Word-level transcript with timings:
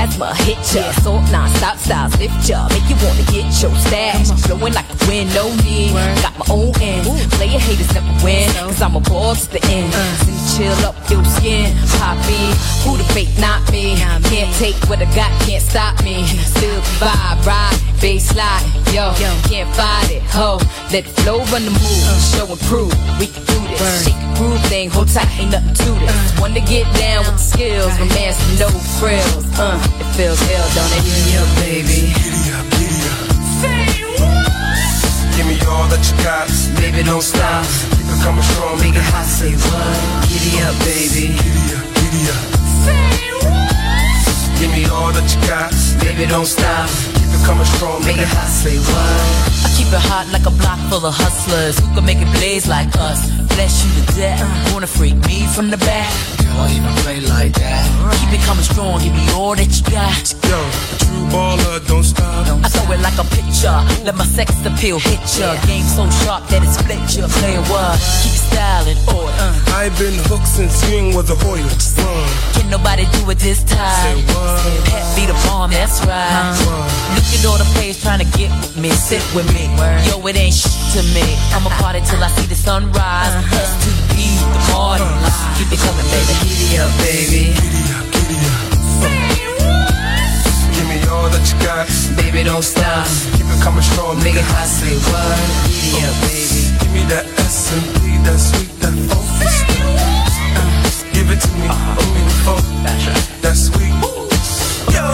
Asthma 0.00 0.34
hit 0.44 0.58
ya. 0.74 0.92
Salt 1.02 1.24
non-stop 1.30 1.76
styles 1.76 2.16
lift 2.18 2.48
ya. 2.48 2.68
Make 2.72 2.88
you 2.88 2.96
wanna 3.04 3.24
get 3.28 3.46
your 3.62 3.74
stash. 3.84 4.32
Flowing 4.46 4.74
like 4.74 4.88
the 4.88 4.98
wind, 5.08 5.28
no 5.34 5.52
need. 5.64 5.92
Got 6.24 6.34
my 6.40 6.46
own 6.48 6.72
end. 6.80 7.04
Player 7.36 7.60
haters 7.60 7.92
never 7.94 8.14
win. 8.24 8.48
Cause 8.54 8.82
I'm 8.82 8.96
a 8.96 9.00
ball 9.00 9.34
to 9.34 9.46
the 9.50 9.62
end. 9.68 9.92
Uh. 9.92 10.16
Send 10.24 10.36
you 10.36 10.46
chill 10.56 10.78
up 10.88 10.96
your 11.10 11.24
skin. 11.36 11.76
Pop 11.98 12.18
in. 12.28 12.52
Who 12.84 12.96
the 12.96 13.04
fake, 13.12 13.32
not 13.38 13.60
me. 13.72 13.96
Can't 14.30 14.52
take 14.56 14.76
what 14.88 15.00
I 15.00 15.08
got, 15.14 15.30
can't 15.44 15.62
stop 15.62 16.02
me. 16.02 16.24
Still 16.56 16.80
vibe, 17.00 17.44
ride, 17.44 17.76
bass 18.00 18.30
slide. 18.30 18.64
Yo, 18.94 19.12
can't 19.48 19.68
fight 19.76 20.10
it. 20.10 20.22
Ho, 20.32 20.58
let 20.92 21.04
the 21.04 21.12
flow 21.22 21.38
run 21.52 21.64
the 21.64 21.70
move. 21.70 22.04
Uh. 22.08 22.18
Show 22.32 22.46
and 22.46 22.60
prove. 22.70 22.94
We 23.18 23.26
can 23.26 23.44
do 23.44 23.58
this. 23.68 24.04
Shake 24.04 24.14
a 24.14 24.34
groove 24.36 24.62
thing, 24.66 24.90
hold 24.90 25.08
tight, 25.08 25.28
ain't 25.38 25.52
nothing 25.52 25.74
to 25.74 25.90
this. 26.00 26.10
Uh. 26.10 26.40
One 26.40 26.54
to 26.54 26.60
get 26.60 26.86
down 26.96 27.24
with 27.26 27.36
the 27.36 27.44
skills. 27.52 27.92
My 27.98 28.06
man's 28.14 28.38
no 28.60 28.68
frills. 28.98 29.44
Uh, 29.58 29.76
it 29.98 30.08
feels 30.14 30.40
ill, 30.50 30.68
don't 30.76 30.92
it? 30.94 31.02
Giddy 31.02 31.34
up, 31.40 31.50
baby. 31.58 32.00
Giddy 32.14 32.44
up, 32.54 32.66
giddy 32.76 33.00
up. 33.10 33.26
Say 33.60 34.04
what? 34.20 35.36
Give 35.36 35.46
me 35.50 35.56
all 35.66 35.86
that 35.90 36.02
you 36.04 36.16
got. 36.22 36.48
Baby, 36.78 37.02
don't 37.02 37.22
stop. 37.24 37.64
Keep 37.96 38.06
it 38.06 38.20
coming 38.22 38.44
strong, 38.44 38.76
Make 38.80 38.96
a 38.96 39.04
heart 39.10 39.26
say 39.26 39.52
what? 39.56 40.28
Giddy 40.28 40.52
up, 40.62 40.76
baby. 40.84 41.24
Giddy 41.34 41.66
up, 41.74 41.86
giddy 41.98 42.22
up. 42.30 42.44
Say 42.84 43.30
what? 43.42 44.60
Give 44.60 44.72
me 44.76 44.84
all 44.92 45.10
that 45.16 45.26
you 45.32 45.40
got. 45.48 45.72
Baby, 46.04 46.26
don't 46.28 46.46
stop. 46.46 46.88
Keep 47.16 47.32
it 47.32 47.42
coming 47.46 47.68
strong, 47.74 47.98
Make 48.04 48.18
a 48.20 48.26
heart 48.26 48.50
say 48.50 48.76
what? 48.76 49.20
I 49.64 49.68
keep 49.76 49.88
it 49.88 50.04
hot 50.10 50.28
like 50.32 50.46
a 50.46 50.54
block 50.54 50.78
full 50.90 51.04
of 51.06 51.14
hustlers 51.14 51.78
who 51.78 51.86
can 51.94 52.04
make 52.04 52.18
it 52.20 52.30
blaze 52.36 52.68
like 52.68 52.92
us. 52.98 53.39
Bless 53.54 53.84
you 53.84 53.90
to 54.00 54.04
death. 54.16 54.72
Wanna 54.72 54.86
freak 54.86 55.14
me 55.26 55.46
from 55.54 55.70
the 55.70 55.76
back? 55.78 56.10
Don't 56.56 56.70
even 56.70 56.92
play 57.04 57.20
like 57.20 57.52
that. 57.54 57.84
Keep 58.20 58.40
it 58.40 58.42
coming 58.46 58.64
strong, 58.64 59.00
give 59.00 59.12
me 59.14 59.24
all 59.32 59.54
that 59.54 59.68
you 59.68 59.84
got. 59.92 60.24
Yo, 60.48 60.58
a 60.60 60.96
true 60.98 61.24
baller, 61.32 61.78
don't 61.86 62.04
stop. 62.04 62.46
I 62.64 62.68
throw 62.68 62.92
it 62.92 63.00
like 63.00 63.16
a 63.18 63.24
picture, 63.36 63.76
let 64.04 64.14
my 64.16 64.24
sex 64.24 64.52
appeal 64.66 64.98
hit 64.98 65.20
ya. 65.38 65.56
Game 65.66 65.84
so 65.84 66.08
sharp 66.24 66.48
that 66.48 66.62
it 66.64 66.72
split 66.72 67.00
ya. 67.16 67.28
Play 67.40 67.56
what? 67.70 67.96
Keep 68.22 68.36
style 68.50 68.86
in 68.88 68.98
order. 69.08 69.48
I've 69.76 69.96
been 69.98 70.16
hooked 70.28 70.48
since 70.48 70.74
Swing 70.84 71.14
was 71.14 71.30
a 71.30 71.36
Hoyer. 71.36 71.62
Word, 71.64 72.32
Can 72.56 72.68
nobody 72.70 73.04
do 73.16 73.28
it 73.30 73.38
this 73.38 73.60
say 73.60 73.76
time? 73.76 74.18
what? 74.32 74.84
Pet 74.88 75.04
be 75.16 75.24
the 75.26 75.36
bomb, 75.46 75.70
that's 75.70 76.00
right. 76.04 76.56
Look 77.14 77.24
at 77.36 77.44
all 77.46 77.58
the 77.58 77.68
players 77.76 78.00
trying 78.02 78.20
to 78.20 78.28
get 78.36 78.50
with 78.60 78.76
me, 78.76 78.90
sit 78.90 79.22
with 79.34 79.46
me. 79.54 79.68
Yo, 80.08 80.20
it 80.26 80.36
ain't 80.36 80.54
shit 80.54 80.72
to 80.96 81.02
me. 81.14 81.24
I'ma 81.54 81.70
party 81.80 82.00
till 82.04 82.22
I 82.22 82.28
see 82.36 82.46
the 82.46 82.54
sunrise. 82.54 83.32
To 83.40 83.90
the 84.12 84.60
party. 84.68 85.04
Keep 85.56 85.72
it 85.72 85.80
coming, 85.80 86.06
baby. 86.12 86.34
Giddy 86.44 86.78
up, 86.78 86.90
baby. 87.00 87.42
Giddy 87.56 87.82
up, 87.96 88.04
giddy 88.12 88.36
up. 88.36 88.68
Give 90.76 90.86
me 90.88 90.98
all 91.08 91.28
that 91.32 91.44
you 91.48 91.56
got. 91.64 91.88
Baby, 92.16 92.44
don't 92.44 92.62
stop. 92.62 93.06
Keep 93.36 93.46
it 93.48 93.60
coming 93.62 93.82
strong, 93.82 94.18
Make 94.22 94.34
nigga. 94.34 94.44
a 94.44 94.52
heart 94.52 94.68
say 94.68 94.94
what? 95.08 95.38
Giddy 95.72 96.04
up, 96.04 96.14
baby. 96.28 96.60
Give 96.80 96.92
me 96.92 97.02
that 97.12 97.24
S 97.48 97.72
and 97.72 97.84
P, 98.00 98.18
that 98.28 98.38
sweet, 98.38 98.70
that 98.80 98.92
stuff. 98.92 99.24
Uh, 100.56 100.68
Give 101.14 101.30
it 101.30 101.40
to 101.40 101.50
me, 101.56 101.66
uh 101.68 101.96
me 102.12 102.20
the 103.42 103.52
sweet. 103.54 103.94
Yo, 104.92 105.06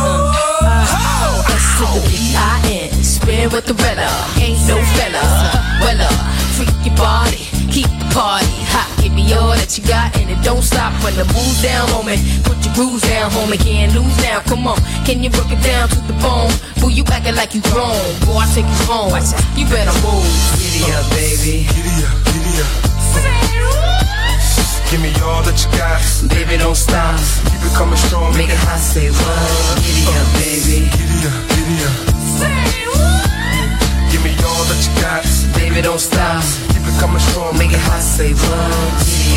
S 1.54 1.64
to 1.78 1.86
the 1.94 2.08
B-I-N. 2.10 2.90
Spin 3.04 3.50
with 3.50 3.66
the 3.66 3.74
Rella. 3.74 4.08
Ain't 4.38 4.58
no 4.68 4.76
fella. 4.98 5.22
Wella. 5.82 6.10
Freak 6.56 6.74
your 6.86 6.96
body. 6.96 7.45
Me 9.66 9.74
all 9.74 9.74
that 9.74 9.78
you 9.78 9.84
got 9.88 10.16
and 10.16 10.30
it 10.30 10.42
don't 10.44 10.62
stop 10.62 10.92
when 11.02 11.14
the 11.16 11.24
moves 11.34 11.62
down 11.62 11.90
on 11.90 12.06
me. 12.06 12.16
Put 12.44 12.64
your 12.64 12.74
grooves 12.74 13.02
down, 13.02 13.30
homie. 13.30 13.58
Can't 13.58 13.94
lose 13.94 14.16
now. 14.22 14.40
Come 14.40 14.66
on. 14.66 14.78
Can 15.04 15.22
you 15.22 15.30
break 15.30 15.50
it 15.50 15.62
down 15.62 15.88
to 15.88 16.00
the 16.06 16.14
bone? 16.22 16.52
Boo, 16.80 16.90
you 16.90 17.04
acting 17.10 17.34
like 17.34 17.54
you 17.54 17.62
grown. 17.72 17.98
Boy, 18.26 18.38
I 18.38 18.46
take 18.54 18.66
you 18.66 18.86
home. 18.86 19.10
You 19.56 19.66
better 19.66 19.94
move. 20.06 20.26
Giddy 20.58 20.92
up, 20.92 21.04
baby. 21.10 21.66
giddy 21.66 22.04
up, 22.06 22.16
giddy 22.30 22.62
up. 22.62 22.86
Give 24.90 25.02
me 25.02 25.10
all 25.26 25.42
that 25.42 25.58
you 25.58 25.70
got. 25.74 25.98
Baby, 26.30 26.56
don't 26.62 26.78
stop. 26.78 27.18
Keep 27.50 27.66
it 27.66 27.74
coming 27.74 27.98
strong, 27.98 28.30
Make 28.38 28.50
it 28.50 28.60
hot, 28.62 28.78
heart 28.78 28.80
say 28.80 29.10
what? 29.10 29.82
Giddy 29.82 30.06
up, 30.14 30.14
uh, 30.14 30.38
baby. 30.38 30.78
Giddy 30.94 31.26
up, 31.26 31.42
giddy 31.50 31.76
up. 31.82 31.96
Give 34.14 34.22
me 34.22 34.30
all 34.46 34.62
that 34.70 34.80
you 34.86 34.92
got. 35.02 35.26
Baby, 35.58 35.82
don't 35.82 35.98
stop. 35.98 36.42
Keep 36.70 36.86
it 36.86 36.96
coming 37.02 37.18
strong, 37.18 37.58
Make 37.58 37.72
it 37.74 37.82
hot, 37.82 37.98
heart 37.98 38.02
say 38.02 38.32
what? 38.32 39.25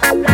Bye. 0.00 0.33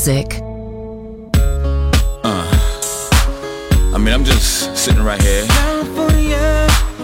World 0.00 0.08
of 0.08 0.16
music. 0.16 0.40
Uh, 2.24 2.46
I 3.94 3.98
mean, 3.98 4.14
I'm 4.14 4.24
just 4.24 4.76
sitting 4.76 5.02
right 5.02 5.20
here, 5.20 5.46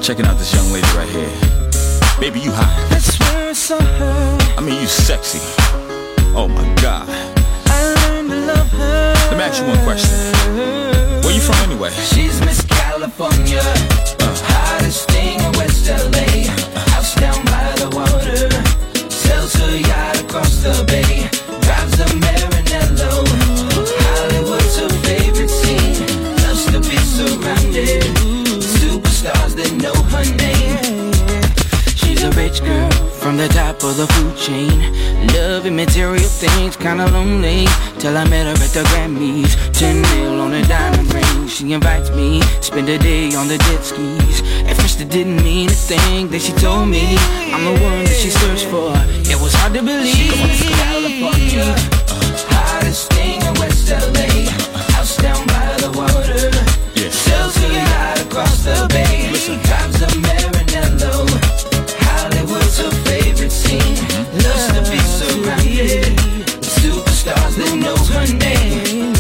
checking 0.01 0.27
out 0.27 0.39
this 0.39 0.55
young 0.55 0.73
lady 0.73 0.87
right 0.97 1.09
here. 1.09 1.31
Baby, 2.21 2.41
you 2.41 2.53
hot. 2.53 2.89
That's 2.91 3.19
where 3.19 3.51
I 3.51 3.53
saw 3.53 3.81
her. 3.81 4.39
I 4.57 4.61
mean, 4.61 4.81
you 4.81 4.87
sexy. 4.87 5.41
Oh 6.35 6.49
my 6.49 6.65
God. 6.81 7.09
I 7.67 7.95
learned 8.09 8.31
to 8.31 8.37
love 8.47 8.71
her. 8.71 9.15
Let 9.31 9.37
me 9.37 9.45
ask 9.45 9.61
you 9.61 9.69
one 9.69 9.83
question. 9.85 10.17
Where 11.23 11.35
you 11.35 11.41
from 11.41 11.57
anyway? 11.69 11.91
She's 11.91 12.41
Miss 12.41 12.63
California, 12.65 13.61
uh. 13.61 14.37
hottest 14.49 15.11
thing 15.11 15.41
in 15.41 15.53
West 15.53 15.89
LA. 15.89 16.49
House 16.93 17.15
down 17.17 17.45
by 17.47 17.73
the 17.77 17.89
water, 17.95 18.49
sells 19.11 19.55
her 19.55 19.77
yacht 19.77 20.21
across 20.23 20.63
the 20.63 20.85
bay. 20.87 21.29
Drives 21.61 22.01
a 22.01 22.46
rich 32.57 32.69
girl 32.69 32.91
from 33.11 33.37
the 33.37 33.49
top 33.49 33.83
of 33.83 33.97
the 33.97 34.07
food 34.07 34.37
chain. 34.37 34.93
Loving 35.35 35.77
material 35.77 36.29
things, 36.29 36.77
kinda 36.77 37.07
lonely. 37.11 37.67
Till 37.99 38.17
I 38.17 38.25
met 38.25 38.47
her 38.47 38.65
at 38.65 38.73
the 38.73 38.83
Grammys. 38.91 39.53
10 39.73 40.03
mil 40.03 40.41
on 40.41 40.55
a 40.55 40.63
diamond 40.67 41.13
ring. 41.13 41.49
She 41.49 41.73
invites 41.73 42.11
me, 42.11 42.43
spend 42.61 42.89
a 42.89 42.99
day 42.99 43.35
on 43.35 43.49
the 43.49 43.59
jet 43.59 43.85
skis. 43.85 44.43
At 44.69 44.77
first 44.77 45.01
it 45.01 45.09
didn't 45.09 45.43
mean 45.43 45.69
a 45.71 45.75
thing. 45.75 46.29
Then 46.29 46.41
she 46.41 46.53
told 46.53 46.89
me 46.89 47.17
I'm 47.53 47.65
the 47.65 47.77
one 47.83 48.05
that 48.05 48.17
she 48.23 48.31
searched 48.31 48.67
for. 48.67 48.93
It 49.33 49.39
was 49.41 49.53
hard 49.55 49.75
to 49.75 49.83
believe. 49.83 50.15
She 50.15 50.69
California, 50.85 51.75
uh, 52.09 52.55
hottest 52.55 53.13
thing 53.13 53.41
in 53.43 53.55
West 53.55 53.91
LA. 53.91 54.29
House 54.95 55.17
down 55.17 55.47
by 55.47 55.69
the 55.83 55.91
water. 56.01 56.51
Yeah. 56.95 57.11
Sells 57.11 57.57
yacht 57.63 58.21
across 58.21 58.65
the 58.65 58.87
bay. 58.93 59.27
Drives 59.67 60.03
a 60.03 60.36
scene. 63.67 63.97
Loves 64.45 64.67
to 64.75 64.81
be 64.91 64.99
surrounded 65.19 66.05
superstars 66.63 67.55
that 67.59 67.75
know 67.85 67.99
her 68.15 68.27
name. 68.39 69.15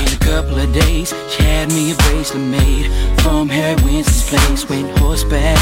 In 0.00 0.08
a 0.12 0.18
couple 0.18 0.58
of 0.58 0.72
days, 0.72 1.14
she 1.30 1.42
had 1.42 1.68
me 1.68 1.92
a 1.92 1.96
bracelet 1.96 2.42
made 2.42 2.90
from 3.20 3.48
Harry 3.48 3.80
Winston's 3.82 4.64
place. 4.64 4.68
Went 4.68 4.98
horseback 4.98 5.58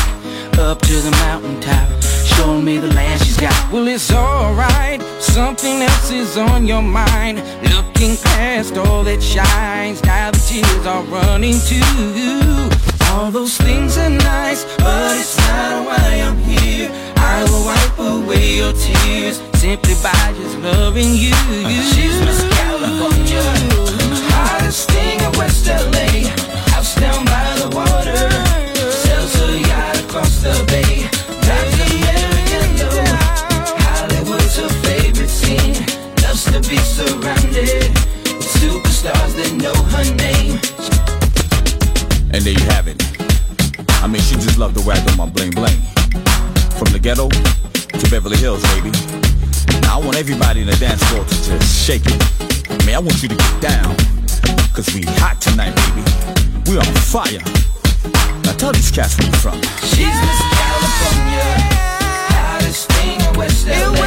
up 0.58 0.80
to 0.82 0.94
the 0.94 1.10
mountaintop. 1.26 1.88
Showing 2.24 2.64
me 2.64 2.78
the 2.78 2.88
land 2.88 3.20
she's 3.20 3.36
got. 3.36 3.72
Well, 3.72 3.86
it's 3.88 4.10
alright. 4.12 5.02
Something 5.20 5.82
else 5.82 6.10
is 6.10 6.36
on 6.36 6.66
your 6.66 6.82
mind. 6.82 7.38
Looking 7.70 8.16
past 8.16 8.76
all 8.76 9.04
that 9.04 9.22
shines. 9.22 10.02
Now 10.04 10.30
the 10.30 10.38
tears 10.38 10.86
are 10.86 11.04
running 11.04 11.58
too. 11.68 12.91
All 13.12 13.30
those 13.30 13.58
things 13.58 13.98
are 13.98 14.08
nice, 14.08 14.64
but 14.78 15.16
it's 15.20 15.36
not 15.36 15.86
why 15.86 16.22
I'm 16.24 16.38
here. 16.38 16.90
I 17.16 17.44
will 17.44 17.64
wipe 17.70 17.98
away 17.98 18.56
your 18.56 18.72
tears 18.72 19.36
simply 19.60 19.94
by 20.02 20.34
just 20.38 20.56
loving 20.58 21.12
you. 21.14 21.34
She's 21.92 22.18
Miss 22.24 22.40
California, 22.56 23.44
the 44.82 44.88
wag 44.88 45.10
on 45.10 45.16
my 45.16 45.26
bling 45.26 45.50
bling. 45.50 45.80
From 46.78 46.92
the 46.92 46.98
ghetto 46.98 47.28
to 47.28 48.10
Beverly 48.10 48.36
Hills, 48.36 48.62
baby. 48.74 48.90
Now 49.82 50.00
I 50.00 50.04
want 50.04 50.16
everybody 50.16 50.60
in 50.62 50.66
the 50.66 50.76
dance 50.76 51.02
floor 51.04 51.24
to 51.24 51.34
just 51.34 51.86
shake 51.86 52.02
it. 52.06 52.20
I 52.70 52.84
mean, 52.86 52.94
I 52.94 52.98
want 52.98 53.22
you 53.22 53.28
to 53.28 53.36
get 53.36 53.60
down. 53.60 53.96
Cause 54.74 54.92
we 54.94 55.02
hot 55.20 55.40
tonight, 55.40 55.74
baby. 55.76 56.02
We 56.70 56.78
on 56.78 56.86
fire. 57.06 57.42
Now 58.44 58.52
tell 58.56 58.72
these 58.72 58.90
cats 58.90 59.18
where 59.18 59.28
you 59.28 59.34
from. 59.34 59.60
She's 59.92 60.08
Miss 60.08 60.40
California, 60.56 61.46
hottest 62.32 62.90
thing 62.92 63.20
in 63.20 63.38
West 63.38 63.66
LA. 63.68 64.01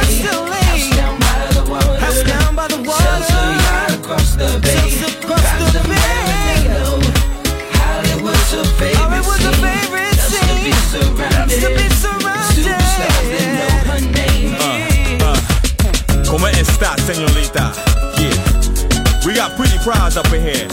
Como 16.86 16.94
esta, 16.94 17.12
señorita? 17.12 17.72
Yeah. 18.18 19.26
We 19.26 19.34
got 19.34 19.56
pretty 19.56 19.76
prize 19.78 20.16
up 20.16 20.32
in 20.32 20.40
here. 20.40 20.68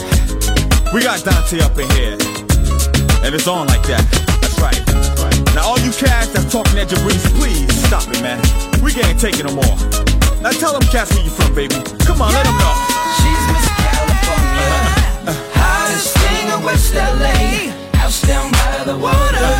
We 0.92 1.02
got 1.02 1.24
Dante 1.24 1.60
up 1.60 1.76
in 1.78 1.90
here. 1.90 2.16
And 3.24 3.34
it's 3.34 3.48
on 3.48 3.66
like 3.66 3.82
that. 3.88 4.04
That's 4.40 4.60
right. 4.60 4.78
That's 4.86 5.10
right. 5.20 5.54
Now 5.54 5.66
all 5.66 5.78
you 5.80 5.90
cats 5.90 6.28
that's 6.32 6.50
talking 6.52 6.78
at 6.78 6.88
Jabrice, 6.88 7.26
please 7.34 7.66
stop 7.86 8.06
it, 8.08 8.22
man. 8.22 8.38
We 8.82 8.92
can't 8.92 9.18
take 9.18 9.40
it 9.40 9.44
no 9.44 9.54
more. 9.54 9.76
Now 10.40 10.50
tell 10.50 10.72
them 10.78 10.86
cats 10.92 11.12
where 11.14 11.24
you 11.24 11.30
from, 11.30 11.54
baby. 11.54 11.74
Come 12.06 12.22
on, 12.22 12.30
let 12.32 12.44
them 12.44 12.58
know. 12.58 12.74
She's 13.18 13.42
Miss 13.50 13.66
California, 13.74 14.70
hottest 15.50 16.14
thing 16.18 16.46
in 16.46 16.62
West 16.62 16.94
LA. 16.94 17.74
House 17.98 18.22
down 18.22 18.52
by 18.52 18.84
the 18.84 18.96
water, 18.96 19.50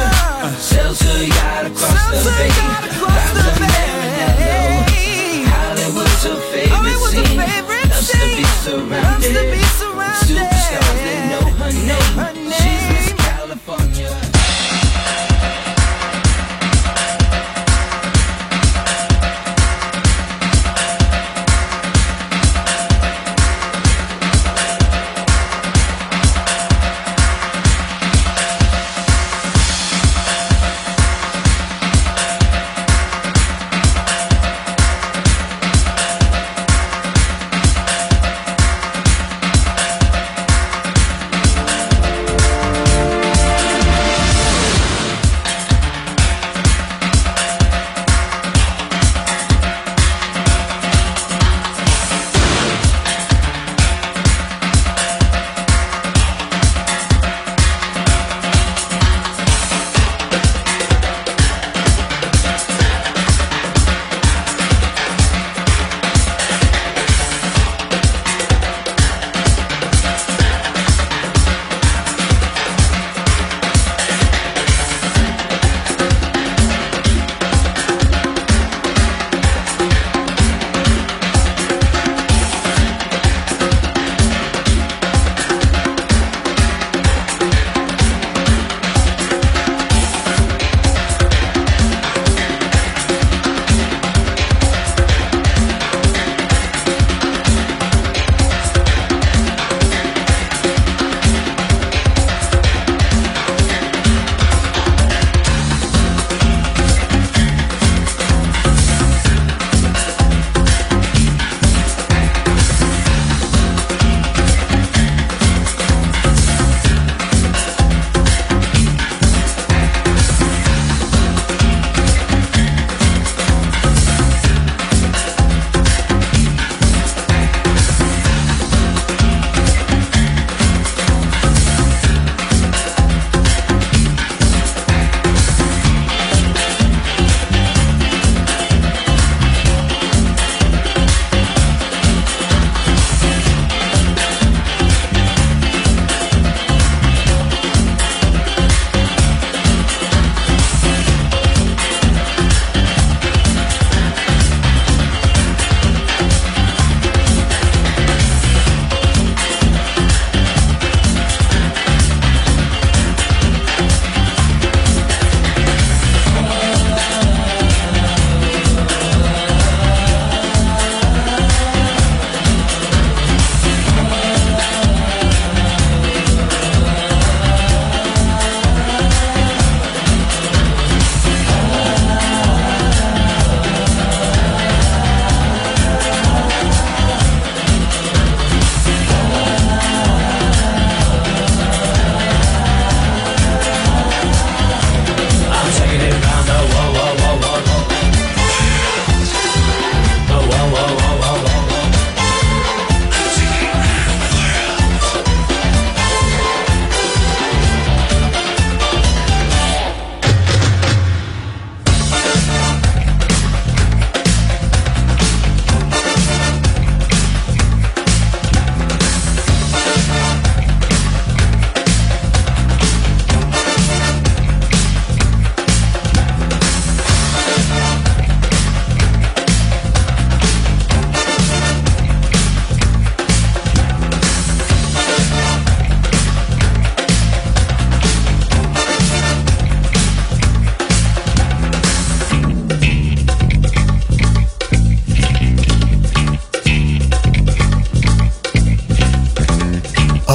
sells 0.59 1.01
her 1.01 1.25
yacht 1.25 1.67
across 1.67 2.23
the 2.23 2.31
bay. 2.31 2.49
Drives 3.01 3.43
a 3.43 3.51
Maranello. 3.59 4.94
Hollywood's 6.25 7.13
her 7.13 7.25
favorite 7.37 7.91
oh, 7.93 8.01
scene. 8.01 8.45
Loves 8.89 9.29
to 9.29 9.45
be 9.53 9.61
surrounded. 9.77 10.41
Superstars 10.41 11.01
that 11.05 11.21
know 11.29 11.45
her 11.61 11.73
name. 11.73 12.49
She's 12.49 12.73
Miss 12.73 12.84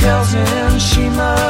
tells 0.00 0.32
him 0.32 0.78
she 0.78 1.08
must. 1.10 1.49